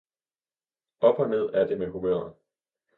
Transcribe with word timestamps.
Op 0.99 1.19
og 1.19 1.29
ned 1.29 1.49
er 1.53 1.67
det 1.67 1.79
med 1.79 1.87
humøret! 1.87 2.35